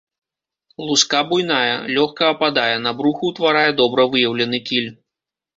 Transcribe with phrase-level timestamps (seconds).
[0.85, 4.91] Луска буйная, лёгка ападае, на бруху ўтварае добра выяўлены кіль.